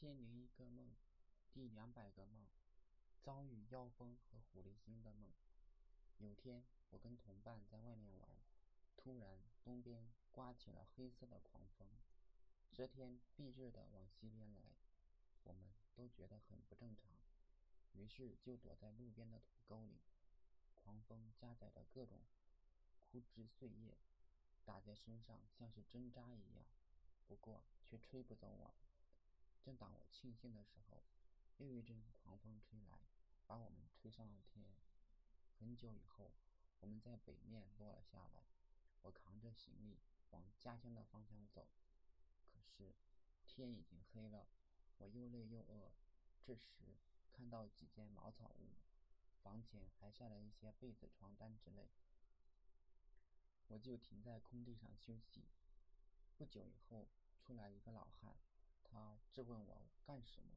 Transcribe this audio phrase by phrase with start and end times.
[0.00, 0.96] 千零一个梦，
[1.52, 2.46] 第两百个梦，
[3.20, 5.30] 遭遇妖风和狐狸精的梦。
[6.16, 8.30] 有天，我跟同伴在外面玩，
[8.96, 11.86] 突然东边刮起了黑色的狂风，
[12.72, 14.62] 遮天蔽日的往西边来，
[15.44, 17.10] 我们都觉得很不正常，
[17.92, 20.00] 于是就躲在路边的土沟里。
[20.76, 22.20] 狂风夹杂着各种
[22.98, 23.98] 枯枝碎叶，
[24.64, 26.64] 打在身上像是针扎一样，
[27.28, 28.74] 不过却吹不走我。
[29.62, 31.02] 正当我庆幸的时候，
[31.58, 32.98] 又一阵狂风吹来，
[33.46, 34.64] 把我们吹上了天。
[35.58, 36.32] 很久以后，
[36.80, 38.44] 我们在北面落了下来。
[39.02, 39.98] 我扛着行李
[40.30, 41.66] 往家乡的方向走，
[42.52, 42.94] 可是
[43.46, 44.46] 天已经黑了，
[44.98, 45.92] 我又累又饿。
[46.42, 46.98] 这时
[47.30, 48.74] 看到几间茅草屋，
[49.42, 51.90] 房前还晒了一些被子、床单之类，
[53.68, 55.44] 我就停在空地上休息。
[56.36, 58.34] 不久以后，出来一个老汉。
[58.90, 60.56] 他质问我干什么？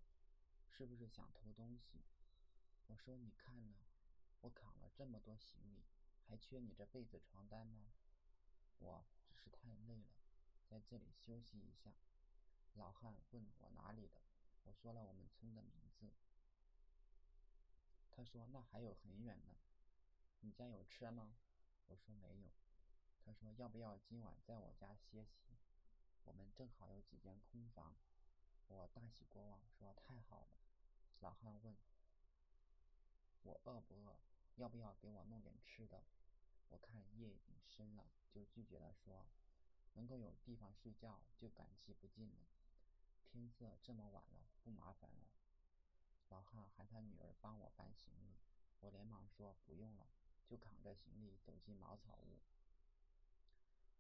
[0.67, 2.01] 是不是想偷东西？
[2.87, 3.75] 我说：“你看呢，
[4.41, 5.85] 我扛了这么多行李，
[6.27, 7.91] 还缺你这被子床单吗？
[8.79, 10.15] 我只是太累了，
[10.67, 11.93] 在这里休息一下。”
[12.73, 14.21] 老汉问我哪里的，
[14.63, 16.11] 我说了我们村的名字。
[18.09, 19.55] 他说：“那还有很远呢。
[20.39, 21.37] 你家有车吗？”
[21.85, 22.49] 我说：“没有。”
[23.23, 25.55] 他说：“要不要今晚在我家歇息？
[26.23, 27.95] 我们正好有几间空房。”
[28.67, 30.47] 我大喜过望，说：“太好了。”
[31.21, 31.75] 老汉问
[33.43, 34.17] ：“我饿不饿？
[34.55, 36.03] 要不要给我弄点吃的？”
[36.69, 39.27] 我看夜已经深了，就拒绝了，说
[39.93, 42.47] ：“能够有地方睡觉，就感激不尽了。
[43.23, 45.27] 天色这么晚了，不麻烦了。”
[46.29, 48.37] 老汉喊他女儿帮我搬行李，
[48.79, 50.07] 我连忙说：“不用了。”
[50.45, 52.41] 就扛着行李走进茅草屋，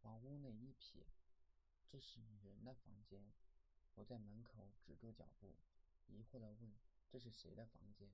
[0.01, 1.05] 往屋内一瞥，
[1.89, 3.33] 这是女人的房间。
[3.95, 5.55] 我在门口止住脚步，
[6.07, 6.73] 疑惑地问
[7.09, 8.09] ：“这是谁的房间？”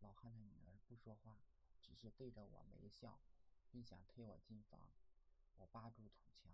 [0.00, 1.38] 老汉的女儿不说话，
[1.80, 3.20] 只是对着我没笑，
[3.70, 4.90] 并想推我进房。
[5.56, 6.52] 我扒住土墙，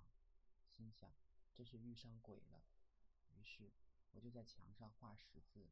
[0.68, 1.14] 心想
[1.54, 2.62] ：“这是遇上鬼了。”
[3.34, 3.72] 于是
[4.12, 5.68] 我就在墙上画十字，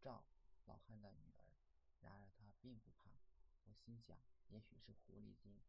[0.00, 0.24] 照
[0.64, 1.44] 老汉的女儿。
[2.00, 3.10] 然而她并不怕。
[3.64, 4.18] 我心想
[4.48, 5.60] ：“也许是狐狸精。”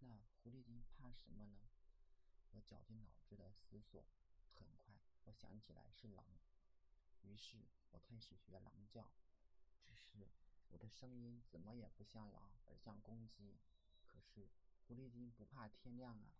[0.00, 1.58] 那狐狸精怕什么呢？
[2.52, 4.04] 我绞尽脑汁地思索。
[4.58, 4.87] 很快。
[5.28, 6.24] 我想起来是狼，
[7.20, 9.12] 于是我开始学狼叫。
[9.84, 10.26] 只是
[10.70, 13.58] 我的声音怎么也不像狼，而像公鸡。
[14.06, 14.48] 可是
[14.86, 16.32] 狐狸精不怕天亮啊！